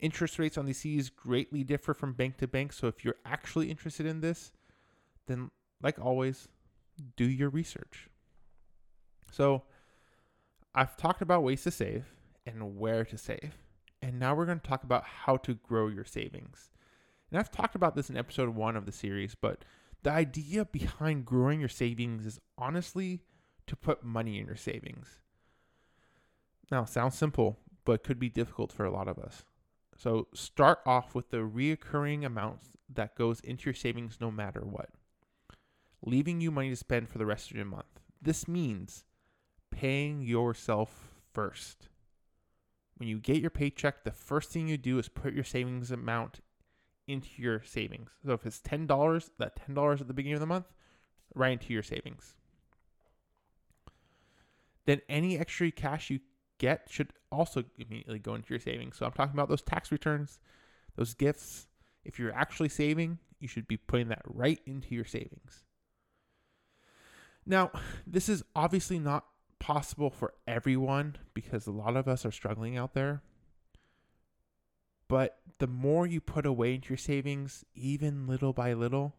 Interest 0.00 0.36
rates 0.40 0.58
on 0.58 0.66
these 0.66 0.80
CDs 0.80 1.14
greatly 1.14 1.62
differ 1.62 1.94
from 1.94 2.12
bank 2.12 2.38
to 2.38 2.48
bank, 2.48 2.72
so 2.72 2.88
if 2.88 3.04
you're 3.04 3.18
actually 3.24 3.70
interested 3.70 4.04
in 4.04 4.20
this, 4.20 4.50
then 5.28 5.52
like 5.80 6.00
always, 6.00 6.48
do 7.16 7.24
your 7.24 7.50
research. 7.50 8.08
So, 9.30 9.62
I've 10.74 10.96
talked 10.96 11.22
about 11.22 11.42
ways 11.42 11.62
to 11.62 11.70
save 11.70 12.04
and 12.46 12.78
where 12.78 13.04
to 13.04 13.16
save. 13.16 13.58
And 14.02 14.18
now 14.18 14.34
we're 14.34 14.46
going 14.46 14.60
to 14.60 14.68
talk 14.68 14.84
about 14.84 15.04
how 15.04 15.36
to 15.38 15.54
grow 15.54 15.88
your 15.88 16.04
savings. 16.04 16.70
And 17.30 17.38
I've 17.38 17.50
talked 17.50 17.74
about 17.74 17.94
this 17.94 18.10
in 18.10 18.16
episode 18.16 18.50
one 18.50 18.76
of 18.76 18.86
the 18.86 18.92
series, 18.92 19.34
but 19.34 19.64
the 20.02 20.10
idea 20.10 20.64
behind 20.64 21.24
growing 21.24 21.60
your 21.60 21.68
savings 21.68 22.26
is 22.26 22.38
honestly 22.58 23.22
to 23.66 23.76
put 23.76 24.04
money 24.04 24.38
in 24.38 24.46
your 24.46 24.56
savings. 24.56 25.20
Now, 26.70 26.84
sounds 26.84 27.16
simple, 27.16 27.58
but 27.84 28.04
could 28.04 28.18
be 28.18 28.28
difficult 28.28 28.72
for 28.72 28.84
a 28.84 28.90
lot 28.90 29.08
of 29.08 29.18
us. 29.18 29.44
So, 29.96 30.28
start 30.34 30.80
off 30.84 31.14
with 31.14 31.30
the 31.30 31.38
reoccurring 31.38 32.24
amounts 32.24 32.68
that 32.92 33.16
goes 33.16 33.40
into 33.40 33.66
your 33.66 33.74
savings 33.74 34.18
no 34.20 34.30
matter 34.30 34.60
what, 34.60 34.90
leaving 36.04 36.40
you 36.40 36.50
money 36.50 36.70
to 36.70 36.76
spend 36.76 37.08
for 37.08 37.18
the 37.18 37.26
rest 37.26 37.50
of 37.50 37.56
your 37.56 37.66
month. 37.66 38.00
This 38.20 38.46
means 38.46 39.04
paying 39.70 40.22
yourself 40.22 41.14
first. 41.32 41.88
When 42.96 43.08
you 43.08 43.18
get 43.18 43.40
your 43.40 43.50
paycheck, 43.50 44.04
the 44.04 44.12
first 44.12 44.50
thing 44.50 44.68
you 44.68 44.76
do 44.76 44.98
is 44.98 45.08
put 45.08 45.34
your 45.34 45.44
savings 45.44 45.90
amount 45.90 46.40
into 47.06 47.28
your 47.36 47.62
savings. 47.62 48.10
So 48.24 48.32
if 48.32 48.46
it's 48.46 48.60
ten 48.60 48.86
dollars, 48.86 49.30
that 49.38 49.56
ten 49.56 49.74
dollars 49.74 50.00
at 50.00 50.06
the 50.06 50.14
beginning 50.14 50.34
of 50.34 50.40
the 50.40 50.46
month, 50.46 50.72
right 51.34 51.52
into 51.52 51.72
your 51.72 51.82
savings. 51.82 52.34
Then 54.86 55.00
any 55.08 55.38
extra 55.38 55.70
cash 55.70 56.10
you 56.10 56.20
get 56.58 56.86
should 56.90 57.12
also 57.32 57.64
immediately 57.78 58.18
go 58.18 58.34
into 58.34 58.50
your 58.50 58.60
savings. 58.60 58.96
So 58.96 59.06
I'm 59.06 59.12
talking 59.12 59.34
about 59.34 59.48
those 59.48 59.62
tax 59.62 59.90
returns, 59.90 60.38
those 60.96 61.14
gifts. 61.14 61.66
If 62.04 62.18
you're 62.18 62.34
actually 62.34 62.68
saving, 62.68 63.18
you 63.40 63.48
should 63.48 63.66
be 63.66 63.78
putting 63.78 64.08
that 64.08 64.22
right 64.26 64.60
into 64.66 64.94
your 64.94 65.06
savings. 65.06 65.64
Now, 67.46 67.70
this 68.06 68.28
is 68.28 68.42
obviously 68.54 68.98
not 68.98 69.24
possible 69.58 70.10
for 70.10 70.34
everyone 70.46 71.16
because 71.32 71.66
a 71.66 71.72
lot 71.72 71.96
of 71.96 72.06
us 72.06 72.24
are 72.26 72.32
struggling 72.32 72.76
out 72.76 72.94
there. 72.94 73.22
But 75.08 75.38
the 75.58 75.66
more 75.66 76.06
you 76.06 76.20
put 76.20 76.46
away 76.46 76.74
into 76.74 76.90
your 76.90 76.98
savings, 76.98 77.64
even 77.74 78.26
little 78.26 78.52
by 78.52 78.72
little, 78.72 79.14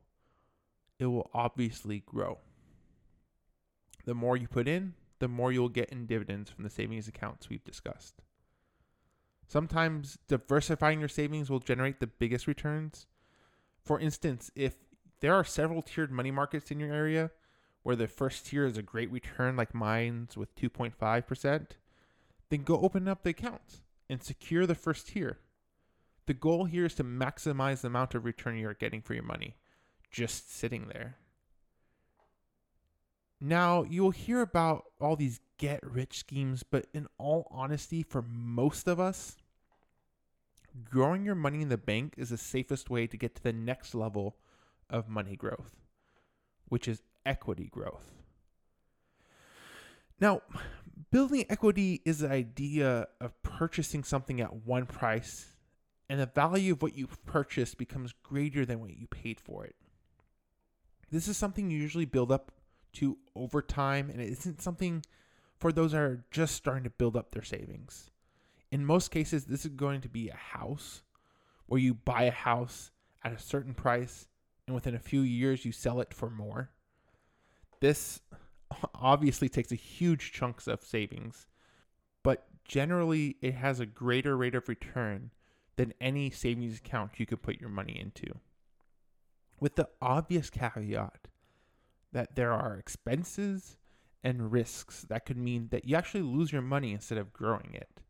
it 1.00 1.06
will 1.06 1.30
obviously 1.34 2.04
grow. 2.06 2.40
The 4.06 4.16
more 4.16 4.38
you 4.38 4.48
put 4.48 4.68
in, 4.68 4.94
the 5.20 5.28
more 5.28 5.52
you'll 5.52 5.70
get 5.70 5.90
in 5.90 6.06
dividends 6.06 6.50
from 6.50 6.64
the 6.64 6.70
savings 6.70 7.08
accounts 7.08 7.50
we've 7.50 7.64
discussed. 7.64 8.22
Sometimes 9.48 10.18
diversifying 10.28 11.00
your 11.00 11.10
savings 11.10 11.50
will 11.50 11.60
generate 11.60 12.00
the 12.00 12.08
biggest 12.08 12.48
returns. 12.48 13.08
For 13.84 14.00
instance, 14.00 14.52
if 14.56 14.76
there 15.20 15.34
are 15.34 15.44
several 15.44 15.82
tiered 15.82 16.12
money 16.12 16.32
markets 16.32 16.72
in 16.72 16.80
your 16.80 16.94
area 16.94 17.32
where 17.86 17.96
the 17.96 18.08
first 18.08 18.48
tier 18.48 18.66
is 18.66 18.80
a 18.80 18.82
great 18.82 19.12
return 19.12 19.56
like 19.56 19.76
mine's 19.76 20.36
with 20.36 20.56
2.5%, 20.56 21.68
then 22.50 22.64
go 22.64 22.80
open 22.80 23.08
up 23.08 23.22
the 23.22 23.30
accounts 23.30 23.84
and 24.10 24.24
secure 24.24 24.66
the 24.66 24.74
first 24.74 25.10
tier. 25.10 25.38
The 26.26 26.34
goal 26.34 26.66
here 26.66 26.86
is 26.86 26.96
to 26.96 27.04
maximize 27.04 27.82
the 27.82 27.90
amount 27.90 28.16
of 28.16 28.26
return 28.26 28.58
you're 28.58 28.74
getting 28.74 29.04
for 29.04 29.14
your 29.14 29.22
money 29.22 29.54
just 30.10 30.52
sitting 30.52 30.88
there. 30.88 31.18
Now, 33.40 33.84
you 33.84 34.02
will 34.02 34.10
hear 34.10 34.42
about 34.42 34.86
all 35.00 35.16
these 35.16 35.40
get 35.60 35.80
rich 35.84 36.18
schemes, 36.18 36.64
but 36.64 36.88
in 36.92 37.06
all 37.20 37.48
honesty, 37.52 38.02
for 38.02 38.24
most 38.24 38.88
of 38.88 39.00
us, 39.00 39.38
growing 40.90 41.24
your 41.24 41.36
money 41.36 41.62
in 41.62 41.70
the 41.70 41.78
bank 41.78 42.16
is 42.18 42.30
the 42.30 42.38
safest 42.40 42.90
way 42.90 43.06
to 43.06 43.16
get 43.16 43.36
to 43.36 43.44
the 43.44 43.54
next 43.54 43.94
level 43.94 44.38
of 44.90 45.08
money 45.08 45.36
growth, 45.36 45.76
which 46.68 46.88
is 46.88 47.04
equity 47.26 47.70
growth. 47.72 48.12
Now, 50.20 50.42
building 51.12 51.46
equity 51.50 52.02
is 52.06 52.20
the 52.20 52.30
idea 52.30 53.08
of 53.20 53.42
purchasing 53.44 54.04
something 54.04 54.40
at 54.42 54.66
one 54.66 54.86
price 54.86 55.48
and 56.10 56.20
the 56.20 56.26
value 56.26 56.74
of 56.74 56.82
what 56.82 56.98
you 56.98 57.08
purchased 57.26 57.78
becomes 57.78 58.14
greater 58.24 58.66
than 58.66 58.80
what 58.80 58.96
you 58.96 59.08
paid 59.08 59.40
for 59.40 59.66
it. 59.66 59.76
This 61.12 61.28
is 61.28 61.38
something 61.38 61.70
you 61.70 61.80
usually 61.80 62.06
build 62.06 62.32
up 62.32 62.52
to 62.94 63.18
over 63.36 63.62
time, 63.62 64.10
and 64.10 64.22
it 64.22 64.30
isn't 64.30 64.62
something 64.62 65.04
for 65.58 65.72
those 65.72 65.92
that 65.92 66.02
are 66.02 66.26
just 66.32 66.56
starting 66.56 66.84
to 66.84 66.90
build 66.90 67.16
up 67.16 67.32
their 67.32 67.44
savings. 67.44 68.12
In 68.72 68.86
most 68.86 69.12
cases, 69.12 69.46
this 69.46 69.66
is 69.66 69.72
going 69.72 70.02
to 70.02 70.10
be 70.10 70.30
a 70.30 70.36
house 70.36 71.02
where 71.66 71.80
you 71.80 71.94
buy 71.94 72.24
a 72.24 72.32
house 72.32 72.92
at 73.24 73.34
a 73.34 73.40
certain 73.40 73.74
price, 73.74 74.28
and 74.68 74.76
within 74.76 74.96
a 74.96 75.00
few 75.00 75.22
years, 75.22 75.66
you 75.66 75.72
sell 75.72 76.00
it 76.02 76.14
for 76.14 76.30
more. 76.30 76.70
This 77.86 78.20
obviously 78.96 79.48
takes 79.48 79.72
a 79.72 79.76
huge 79.76 80.32
chunks 80.32 80.68
of 80.68 80.84
savings, 80.84 81.46
but 82.24 82.48
generally, 82.68 83.36
it 83.44 83.54
has 83.54 83.80
a 83.80 83.86
greater 83.86 84.36
rate 84.36 84.56
of 84.56 84.68
return 84.68 85.30
than 85.76 85.94
any 86.02 86.32
savings 86.32 86.80
account 86.80 87.20
you 87.20 87.28
could 87.28 87.44
put 87.44 87.62
your 87.62 87.70
money 87.70 87.96
into. 88.00 88.40
With 89.60 89.76
the 89.76 89.88
obvious 90.02 90.50
caveat 90.50 91.28
that 92.12 92.36
there 92.36 92.54
are 92.54 92.76
expenses 92.76 93.78
and 94.24 94.52
risks 94.52 95.06
that 95.08 95.28
could 95.28 95.38
mean 95.38 95.68
that 95.70 95.86
you 95.88 95.96
actually 95.96 96.24
lose 96.24 96.52
your 96.52 96.64
money 96.64 96.92
instead 96.92 97.20
of 97.20 97.34
growing 97.34 97.70
it. 97.72 98.02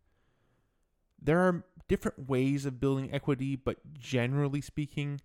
There 1.22 1.40
are 1.40 1.66
different 1.90 2.30
ways 2.30 2.66
of 2.66 2.80
building 2.80 3.14
equity, 3.14 3.58
but 3.58 3.80
generally 3.92 4.62
speaking, 4.62 5.20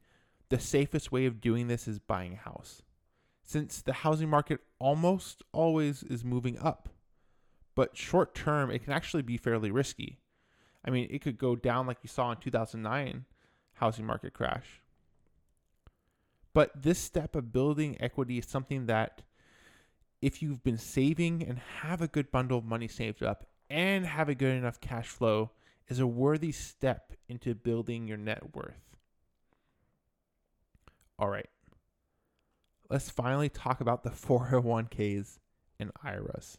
the 0.49 0.59
safest 0.59 1.13
way 1.13 1.27
of 1.27 1.41
doing 1.41 1.69
this 1.69 1.87
is 1.87 2.01
buying 2.01 2.33
a 2.33 2.49
house. 2.49 2.83
Since 3.51 3.83
the 3.83 3.93
housing 3.93 4.29
market 4.29 4.61
almost 4.79 5.43
always 5.51 6.05
is 6.05 6.25
moving 6.25 6.57
up, 6.61 6.89
but 7.75 7.97
short 7.97 8.33
term, 8.33 8.71
it 8.71 8.85
can 8.85 8.93
actually 8.93 9.23
be 9.23 9.37
fairly 9.37 9.73
risky. 9.73 10.21
I 10.85 10.91
mean, 10.91 11.09
it 11.11 11.21
could 11.21 11.37
go 11.37 11.57
down 11.57 11.89
like 11.89 11.99
you 12.05 12.09
saw 12.09 12.31
in 12.31 12.37
2009 12.37 13.25
housing 13.73 14.07
market 14.07 14.35
crash. 14.35 14.83
But 16.53 16.81
this 16.81 17.01
step 17.01 17.35
of 17.35 17.53
building 17.53 17.97
equity 17.99 18.39
is 18.39 18.47
something 18.47 18.87
that 18.87 19.23
if 20.23 20.43
you've 20.43 20.63
been 20.63 20.79
saving 20.79 21.43
and 21.43 21.59
have 21.59 22.01
a 22.01 22.07
good 22.07 22.31
bundle 22.31 22.59
of 22.59 22.65
money 22.65 22.87
saved 22.87 23.21
up 23.21 23.49
and 23.69 24.07
have 24.07 24.29
a 24.29 24.37
good 24.37 24.55
enough 24.55 24.81
cash 24.81 25.09
flow, 25.09 25.51
is 25.89 25.99
a 25.99 26.07
worthy 26.07 26.53
step 26.53 27.15
into 27.29 27.57
building 27.57 28.07
your 28.07 28.17
net 28.17 28.55
worth. 28.55 28.97
All 31.19 31.29
right. 31.29 31.49
Let's 32.91 33.09
finally 33.09 33.49
talk 33.49 33.81
about 33.81 34.03
the 34.03 34.11
401ks 34.11 35.39
and 35.79 35.93
IRAs. 36.05 36.59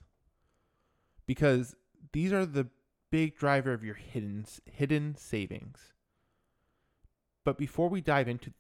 Because 1.28 1.76
these 2.14 2.32
are 2.34 2.46
the 2.46 2.70
big 3.12 3.38
driver 3.38 3.74
of 3.74 3.84
your 3.84 3.96
hidden 3.96 4.46
hidden 4.66 5.16
savings. 5.16 5.94
But 7.44 7.58
before 7.58 7.90
we 7.90 8.02
dive 8.02 8.28
into 8.28 8.54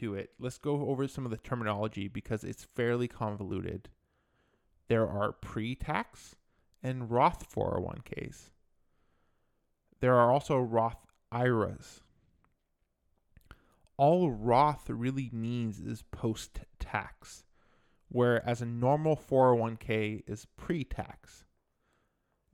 to 0.00 0.14
it, 0.14 0.30
let's 0.38 0.58
go 0.58 0.88
over 0.88 1.06
some 1.06 1.24
of 1.24 1.30
the 1.30 1.36
terminology 1.36 2.08
because 2.08 2.42
it's 2.42 2.64
fairly 2.64 3.06
convoluted. 3.06 3.88
There 4.88 5.08
are 5.08 5.32
pre-tax 5.32 6.36
and 6.82 7.10
Roth 7.10 7.50
401ks. 7.54 8.50
There 10.00 10.14
are 10.14 10.30
also 10.30 10.58
Roth 10.58 11.06
IRAs. 11.32 12.02
All 13.96 14.30
Roth 14.30 14.90
really 14.90 15.30
means 15.32 15.78
is 15.78 16.02
post 16.10 16.60
tax, 16.80 17.44
whereas 18.08 18.60
a 18.60 18.66
normal 18.66 19.16
401k 19.16 20.22
is 20.26 20.46
pre 20.56 20.84
tax. 20.84 21.44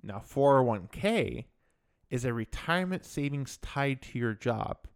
Now, 0.03 0.19
401k 0.27 1.47
is 2.11 2.25
a 2.25 2.35
retirement 2.35 3.05
savings 3.05 3.59
tied 3.59 4.03
to 4.03 4.19
your 4.19 4.35
job, 4.35 4.89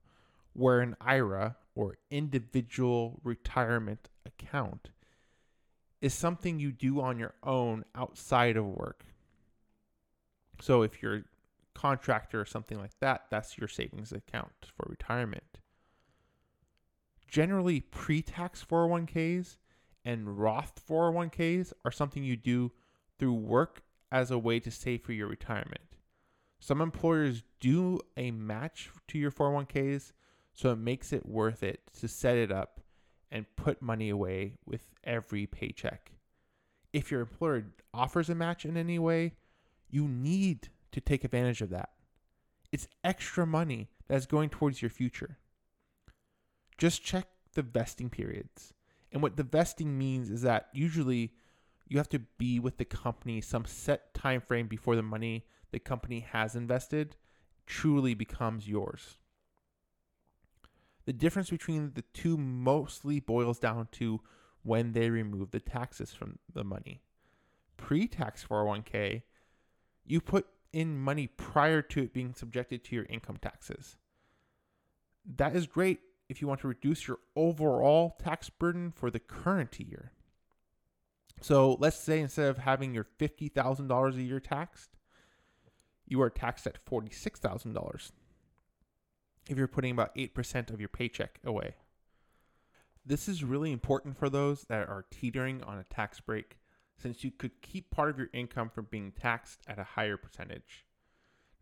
where 0.53 0.81
an 0.81 0.97
IRA 1.01 1.57
or 1.75 1.97
individual 2.11 3.21
retirement 3.25 4.09
account 4.27 4.91
is 6.01 6.13
something 6.13 6.59
you 6.59 6.73
do 6.73 7.01
on 7.01 7.19
your 7.19 7.35
own 7.43 7.85
outside 7.95 8.57
of 8.57 8.67
work. 8.67 9.05
So 10.61 10.83
if 10.83 11.03
you're 11.03 11.17
a 11.17 11.25
contractor 11.75 12.41
or 12.41 12.45
something 12.45 12.79
like 12.79 12.99
that, 13.01 13.23
that's 13.31 13.57
your 13.57 13.69
savings 13.69 14.13
account 14.13 14.53
for 14.77 14.87
retirement. 14.89 15.59
Generally, 17.35 17.81
pre 17.81 18.23
tax 18.23 18.64
401ks 18.64 19.57
and 20.05 20.38
Roth 20.38 20.81
401ks 20.88 21.73
are 21.85 21.91
something 21.91 22.23
you 22.23 22.37
do 22.37 22.71
through 23.19 23.35
work 23.35 23.83
as 24.12 24.31
a 24.31 24.38
way 24.38 24.61
to 24.61 24.71
save 24.71 25.03
for 25.03 25.12
your 25.12 25.26
retirement. 25.26 25.97
Some 26.61 26.81
employers 26.81 27.43
do 27.59 27.99
a 28.17 28.31
match 28.31 28.88
to 29.09 29.19
your 29.19 29.33
401ks, 29.33 30.12
so 30.53 30.71
it 30.71 30.79
makes 30.79 31.12
it 31.12 31.26
worth 31.26 31.64
it 31.64 31.81
to 31.99 32.07
set 32.07 32.37
it 32.37 32.53
up 32.53 32.81
and 33.33 33.47
put 33.57 33.83
money 33.83 34.11
away 34.11 34.55
with 34.64 34.93
every 35.03 35.45
paycheck. 35.45 36.12
If 36.93 37.11
your 37.11 37.23
employer 37.23 37.67
offers 37.93 38.31
a 38.31 38.37
match 38.37 38.64
in 38.64 38.76
any 38.76 39.00
way, 39.00 39.33
you 39.91 40.07
need 40.07 40.69
to 40.93 41.00
take 41.00 41.25
advantage 41.25 41.62
of 41.62 41.71
that. 41.71 41.91
It's 42.71 42.87
extra 43.03 43.45
money 43.45 43.91
that's 44.07 44.26
going 44.26 44.50
towards 44.50 44.81
your 44.81 44.91
future. 44.91 45.38
Just 46.78 47.02
check 47.02 47.28
the 47.54 47.62
vesting 47.62 48.11
periods. 48.11 48.73
And 49.12 49.23
what 49.23 49.37
the 49.37 49.45
vesting 49.45 49.97
means 49.97 50.31
is 50.31 50.43
that 50.43 50.69
usually 50.73 51.33
you 51.88 51.99
have 51.99 52.09
to 52.11 52.19
be 52.38 52.59
with 52.59 52.78
the 52.78 52.85
company 52.85 53.40
some 53.40 53.64
set 53.64 54.12
time 54.14 54.40
frame 54.40 54.66
before 54.66 54.97
the 54.97 55.02
money 55.02 55.45
the 55.71 55.78
company 55.78 56.21
has 56.21 56.54
invested 56.54 57.16
truly 57.66 58.14
becomes 58.14 58.69
yours. 58.69 59.16
The 61.04 61.12
difference 61.12 61.50
between 61.50 61.93
the 61.95 62.04
two 62.14 62.37
mostly 62.37 63.21
boils 63.21 63.59
down 63.59 63.88
to 63.93 64.21
when 64.62 64.93
they 64.93 65.11
remove 65.11 65.50
the 65.50 65.61
taxes 65.61 66.12
from 66.12 66.38
the 66.52 66.64
money. 66.64 67.02
Pre 67.76 68.09
tax 68.09 68.45
401k, 68.49 69.23
you 70.07 70.21
put 70.21 70.47
in 70.73 70.99
money 70.99 71.26
prior 71.26 71.83
to 71.83 72.02
it 72.02 72.12
being 72.12 72.35
subjected 72.35 72.82
to 72.84 72.97
your 72.97 73.04
income 73.06 73.37
taxes. 73.41 73.97
That 75.37 75.54
is 75.54 75.67
great 75.67 76.00
if 76.34 76.40
you 76.40 76.49
want 76.49 76.60
to 76.60 76.68
reduce 76.68 77.06
your 77.06 77.18
overall 77.36 78.16
tax 78.20 78.50
burden 78.50 78.90
for 78.90 79.08
the 79.08 79.20
current 79.20 79.78
year. 79.78 80.10
So 81.40 81.76
let's 81.78 81.97
say 81.97 82.18
instead 82.18 82.49
of 82.49 82.58
having 82.58 82.92
your 82.92 83.06
$50,000 83.20 84.14
a 84.16 84.23
year 84.23 84.40
taxed, 84.40 84.90
you 86.06 86.20
are 86.20 86.30
taxed 86.30 86.66
at 86.66 86.84
$46,000 86.84 88.10
if 89.49 89.56
you're 89.56 89.68
putting 89.68 89.92
about 89.92 90.16
8% 90.16 90.70
of 90.70 90.80
your 90.80 90.88
paycheck 90.88 91.38
away. 91.44 91.76
This 93.06 93.28
is 93.28 93.44
really 93.44 93.70
important 93.70 94.18
for 94.18 94.28
those 94.28 94.62
that 94.64 94.88
are 94.88 95.06
teetering 95.12 95.62
on 95.62 95.78
a 95.78 95.84
tax 95.84 96.18
break 96.18 96.58
since 96.97 97.23
you 97.23 97.30
could 97.30 97.62
keep 97.62 97.90
part 97.92 98.10
of 98.10 98.18
your 98.18 98.30
income 98.32 98.70
from 98.70 98.88
being 98.90 99.12
taxed 99.12 99.60
at 99.68 99.78
a 99.78 99.84
higher 99.84 100.16
percentage. 100.16 100.84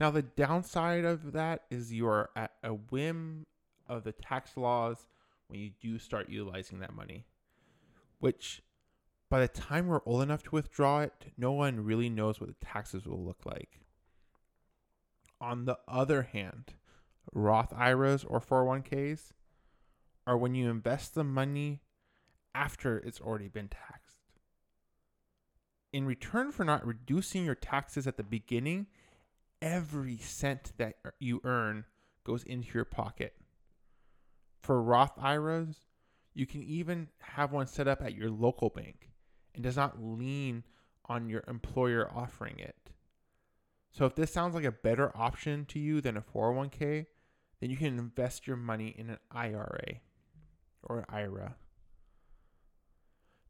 Now, 0.00 0.11
the 0.11 0.22
downside 0.22 1.04
of 1.04 1.32
that 1.32 1.64
is 1.70 1.92
you 1.92 2.06
are 2.06 2.30
at 2.35 2.52
a 2.62 2.70
whim 2.70 3.44
of 3.88 4.05
the 4.05 4.12
tax 4.12 4.57
laws 4.57 5.07
when 5.49 5.61
you 5.61 5.71
do 5.81 5.99
start 5.99 6.29
utilizing 6.29 6.79
that 6.81 6.95
money, 6.95 7.27
which 8.18 8.62
by 9.29 9.40
the 9.40 9.49
time 9.49 9.87
we're 9.87 10.01
old 10.07 10.23
enough 10.23 10.42
to 10.45 10.55
withdraw 10.55 11.01
it, 11.01 11.33
no 11.37 11.53
one 11.53 11.85
really 11.85 12.09
knows 12.09 12.40
what 12.40 12.49
the 12.49 12.66
taxes 12.66 13.07
will 13.07 13.25
look 13.25 13.45
like. 13.45 13.81
On 15.40 15.64
the 15.64 15.79
other 15.88 16.23
hand, 16.23 16.75
Roth 17.33 17.73
IRAs 17.73 18.25
or 18.25 18.40
401ks 18.40 19.33
are 20.27 20.37
when 20.37 20.55
you 20.55 20.71
invest 20.71 21.14
the 21.14 21.25
money 21.25 21.83
after 22.55 22.99
it's 22.99 23.21
already 23.21 23.49
been 23.49 23.68
taxed. 23.68 24.18
In 25.92 26.07
return 26.07 26.53
for 26.53 26.64
not 26.64 26.87
reducing 26.87 27.45
your 27.45 27.55
taxes 27.55 28.07
at 28.07 28.16
the 28.16 28.23
beginning, 28.23 28.87
every 29.61 30.16
cent 30.18 30.73
that 30.79 30.97
you 31.18 31.40
earn 31.45 31.85
goes 32.25 32.42
into 32.45 32.73
your 32.75 32.85
pocket. 32.85 33.35
For 34.62 34.81
Roth 34.81 35.18
IRAs, 35.18 35.77
you 36.35 36.46
can 36.46 36.62
even 36.62 37.09
have 37.18 37.53
one 37.53 37.66
set 37.66 37.88
up 37.88 38.01
at 38.01 38.14
your 38.14 38.31
local 38.31 38.70
bank 38.70 39.11
and 39.55 39.62
does 39.62 39.77
not 39.77 40.03
lean 40.03 40.64
on 41.07 41.29
your 41.29 41.42
employer 41.48 42.09
offering 42.14 42.59
it. 42.59 42.90
So 43.90 44.07
if 44.07 44.14
this 44.14 44.33
sounds 44.33 44.55
like 44.55 44.64
a 44.64 44.72
better 44.72 45.14
option 45.16 45.66
to 45.66 45.79
you 45.79 46.01
than 46.01 46.16
a 46.16 46.22
401k, 46.22 47.07
then 47.61 47.70
you 47.70 47.77
can 47.77 47.98
invest 47.98 48.46
your 48.46 48.57
money 48.57 48.94
in 48.96 49.11
an 49.11 49.18
IRA 49.31 50.01
or 50.83 51.01
an 51.01 51.05
IRA. 51.09 51.57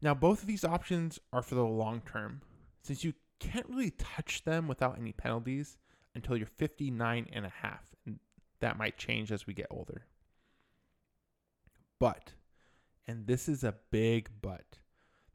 Now, 0.01 0.14
both 0.14 0.40
of 0.40 0.48
these 0.48 0.64
options 0.64 1.20
are 1.33 1.42
for 1.42 1.55
the 1.55 1.64
long 1.64 2.03
term, 2.05 2.40
since 2.83 3.05
you 3.05 3.12
can't 3.38 3.68
really 3.68 3.90
touch 3.90 4.44
them 4.44 4.66
without 4.66 4.98
any 4.98 5.12
penalties 5.12 5.77
until 6.14 6.37
you're 6.37 6.46
59 6.46 7.29
and 7.33 7.46
a 7.46 7.53
half. 7.62 7.94
And 8.05 8.18
that 8.61 8.79
might 8.79 8.98
change 8.98 9.31
as 9.31 9.46
we 9.46 9.55
get 9.55 9.68
older. 9.70 10.07
But, 12.03 12.33
and 13.07 13.29
this 13.29 13.49
is 13.49 13.62
a 13.62 13.77
big 13.93 14.29
but, 14.41 14.79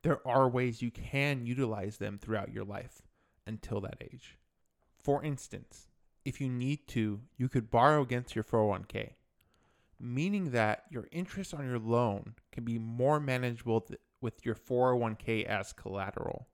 there 0.03 0.19
are 0.27 0.49
ways 0.49 0.81
you 0.81 0.91
can 0.91 1.45
utilize 1.45 1.95
them 1.95 2.17
throughout 2.17 2.51
your 2.51 2.65
life 2.65 3.01
until 3.45 3.79
that 3.79 4.01
age. 4.01 4.37
For 5.01 5.23
instance, 5.23 5.87
if 6.25 6.41
you 6.41 6.49
need 6.49 6.85
to, 6.89 7.21
you 7.37 7.47
could 7.47 7.71
borrow 7.71 8.01
against 8.01 8.35
your 8.35 8.43
401k, 8.43 9.11
meaning 9.97 10.51
that 10.51 10.83
your 10.89 11.07
interest 11.09 11.53
on 11.53 11.65
your 11.65 11.79
loan 11.79 12.33
can 12.51 12.65
be 12.65 12.77
more 12.77 13.21
manageable 13.21 13.79
th- 13.79 14.01
with 14.19 14.45
your 14.45 14.55
401k 14.55 15.45
as 15.45 15.71
collateral. 15.71 16.49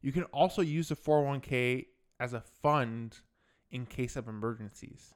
You 0.00 0.10
can 0.10 0.24
also 0.32 0.62
use 0.62 0.88
the 0.88 0.96
401k 0.96 1.84
as 2.18 2.32
a 2.32 2.40
fund 2.40 3.18
in 3.70 3.84
case 3.84 4.16
of 4.16 4.26
emergencies. 4.26 5.12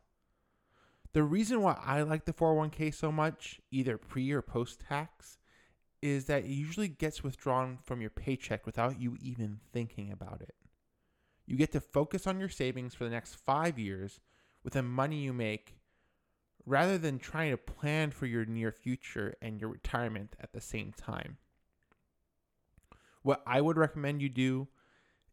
The 1.14 1.22
reason 1.22 1.60
why 1.60 1.78
I 1.84 2.02
like 2.02 2.24
the 2.24 2.32
401k 2.32 2.94
so 2.94 3.12
much, 3.12 3.60
either 3.70 3.98
pre 3.98 4.30
or 4.32 4.40
post 4.40 4.80
tax, 4.88 5.38
is 6.00 6.24
that 6.26 6.44
it 6.44 6.50
usually 6.50 6.88
gets 6.88 7.22
withdrawn 7.22 7.78
from 7.82 8.00
your 8.00 8.10
paycheck 8.10 8.64
without 8.64 9.00
you 9.00 9.16
even 9.20 9.60
thinking 9.72 10.10
about 10.10 10.40
it. 10.40 10.54
You 11.46 11.56
get 11.56 11.72
to 11.72 11.80
focus 11.80 12.26
on 12.26 12.40
your 12.40 12.48
savings 12.48 12.94
for 12.94 13.04
the 13.04 13.10
next 13.10 13.34
five 13.34 13.78
years 13.78 14.20
with 14.64 14.72
the 14.72 14.82
money 14.82 15.18
you 15.18 15.32
make 15.32 15.76
rather 16.64 16.96
than 16.96 17.18
trying 17.18 17.50
to 17.50 17.56
plan 17.56 18.10
for 18.10 18.26
your 18.26 18.44
near 18.44 18.72
future 18.72 19.34
and 19.42 19.60
your 19.60 19.70
retirement 19.70 20.34
at 20.40 20.52
the 20.52 20.60
same 20.60 20.92
time. 20.92 21.36
What 23.22 23.42
I 23.46 23.60
would 23.60 23.76
recommend 23.76 24.22
you 24.22 24.28
do 24.28 24.68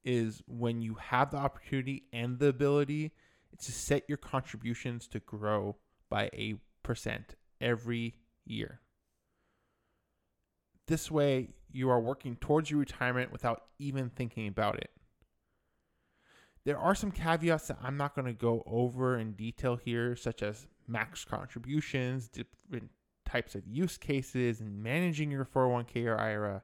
is 0.03 0.41
when 0.47 0.81
you 0.81 0.95
have 0.95 1.31
the 1.31 1.37
opportunity 1.37 2.03
and 2.11 2.39
the 2.39 2.47
ability, 2.47 3.11
it's 3.51 3.65
to 3.65 3.71
set 3.71 4.03
your 4.07 4.17
contributions 4.17 5.07
to 5.07 5.19
grow 5.19 5.77
by 6.09 6.29
a 6.33 6.55
percent 6.83 7.35
every 7.61 8.15
year. 8.45 8.79
This 10.87 11.11
way, 11.11 11.49
you 11.71 11.89
are 11.89 11.99
working 11.99 12.35
towards 12.35 12.71
your 12.71 12.79
retirement 12.79 13.31
without 13.31 13.63
even 13.77 14.09
thinking 14.09 14.47
about 14.47 14.77
it. 14.79 14.89
There 16.65 16.79
are 16.79 16.95
some 16.95 17.11
caveats 17.11 17.67
that 17.67 17.77
I'm 17.81 17.97
not 17.97 18.15
going 18.15 18.27
to 18.27 18.33
go 18.33 18.63
over 18.65 19.17
in 19.17 19.33
detail 19.33 19.75
here, 19.75 20.15
such 20.15 20.41
as 20.41 20.67
max 20.87 21.23
contributions, 21.23 22.27
different 22.27 22.89
types 23.25 23.55
of 23.55 23.67
use 23.67 23.97
cases, 23.97 24.59
and 24.59 24.81
managing 24.83 25.31
your 25.31 25.45
401k 25.45 26.05
or 26.05 26.19
IRA, 26.19 26.63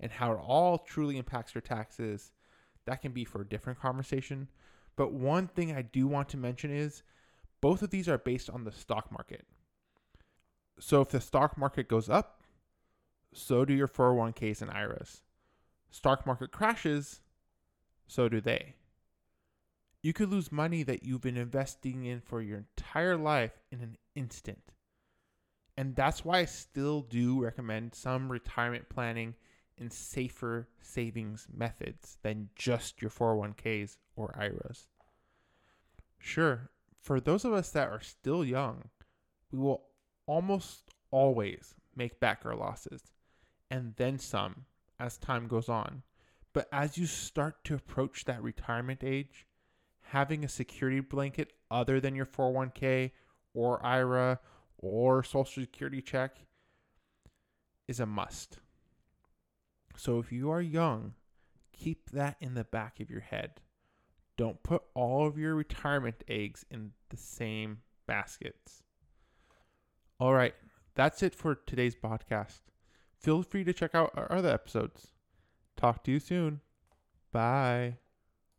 and 0.00 0.10
how 0.10 0.32
it 0.32 0.40
all 0.42 0.78
truly 0.78 1.18
impacts 1.18 1.54
your 1.54 1.62
taxes, 1.62 2.32
that 2.86 3.02
can 3.02 3.12
be 3.12 3.24
for 3.24 3.42
a 3.42 3.48
different 3.48 3.78
conversation. 3.78 4.48
But 4.96 5.12
one 5.12 5.46
thing 5.46 5.72
I 5.72 5.82
do 5.82 6.06
want 6.06 6.28
to 6.30 6.36
mention 6.36 6.70
is 6.70 7.02
both 7.60 7.82
of 7.82 7.90
these 7.90 8.08
are 8.08 8.18
based 8.18 8.48
on 8.50 8.64
the 8.64 8.72
stock 8.72 9.12
market. 9.12 9.46
So 10.78 11.00
if 11.00 11.10
the 11.10 11.20
stock 11.20 11.56
market 11.56 11.88
goes 11.88 12.08
up, 12.08 12.42
so 13.32 13.64
do 13.64 13.74
your 13.74 13.88
401ks 13.88 14.62
and 14.62 14.70
IRAs. 14.70 15.22
Stock 15.90 16.26
market 16.26 16.50
crashes, 16.50 17.20
so 18.06 18.28
do 18.28 18.40
they. 18.40 18.74
You 20.02 20.12
could 20.12 20.30
lose 20.30 20.52
money 20.52 20.82
that 20.82 21.02
you've 21.02 21.20
been 21.20 21.36
investing 21.36 22.04
in 22.04 22.20
for 22.20 22.40
your 22.40 22.58
entire 22.58 23.16
life 23.16 23.58
in 23.70 23.80
an 23.80 23.96
instant. 24.14 24.72
And 25.76 25.94
that's 25.94 26.24
why 26.24 26.38
I 26.38 26.44
still 26.44 27.02
do 27.02 27.42
recommend 27.42 27.94
some 27.94 28.30
retirement 28.30 28.88
planning 28.88 29.34
and 29.78 29.92
safer 29.92 30.68
savings 30.80 31.46
methods 31.54 32.18
than 32.22 32.48
just 32.54 33.02
your 33.02 33.10
401ks 33.10 33.96
or 34.14 34.34
IRAs. 34.38 34.88
Sure, 36.18 36.70
for 37.00 37.20
those 37.20 37.44
of 37.44 37.52
us 37.52 37.70
that 37.70 37.88
are 37.88 38.00
still 38.00 38.44
young, 38.44 38.90
we 39.52 39.58
will 39.58 39.84
almost 40.26 40.90
always 41.10 41.74
make 41.94 42.18
back 42.18 42.42
our 42.44 42.56
losses 42.56 43.02
and 43.70 43.94
then 43.96 44.18
some 44.18 44.64
as 44.98 45.16
time 45.18 45.46
goes 45.46 45.68
on. 45.68 46.02
But 46.52 46.68
as 46.72 46.96
you 46.96 47.06
start 47.06 47.64
to 47.64 47.74
approach 47.74 48.24
that 48.24 48.42
retirement 48.42 49.04
age, 49.04 49.46
having 50.00 50.44
a 50.44 50.48
security 50.48 51.00
blanket 51.00 51.52
other 51.70 52.00
than 52.00 52.14
your 52.14 52.26
401k 52.26 53.10
or 53.54 53.84
IRA 53.84 54.40
or 54.78 55.22
Social 55.22 55.44
Security 55.44 56.00
check 56.00 56.38
is 57.88 58.00
a 58.00 58.06
must. 58.06 58.58
So 59.96 60.18
if 60.18 60.30
you 60.30 60.50
are 60.50 60.60
young, 60.60 61.14
keep 61.72 62.10
that 62.10 62.36
in 62.40 62.54
the 62.54 62.64
back 62.64 63.00
of 63.00 63.10
your 63.10 63.20
head. 63.20 63.60
Don't 64.36 64.62
put 64.62 64.82
all 64.94 65.26
of 65.26 65.38
your 65.38 65.54
retirement 65.54 66.22
eggs 66.28 66.64
in 66.70 66.92
the 67.08 67.16
same 67.16 67.78
baskets. 68.06 68.82
All 70.20 70.34
right, 70.34 70.54
that's 70.94 71.22
it 71.22 71.34
for 71.34 71.54
today's 71.54 71.96
podcast. 71.96 72.60
Feel 73.18 73.42
free 73.42 73.64
to 73.64 73.72
check 73.72 73.94
out 73.94 74.12
our 74.14 74.30
other 74.30 74.50
episodes. 74.50 75.08
Talk 75.76 76.04
to 76.04 76.12
you 76.12 76.20
soon. 76.20 76.60
Bye. 77.32 77.98